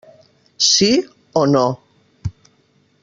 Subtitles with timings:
[0.69, 0.89] Sí
[1.33, 1.65] o no.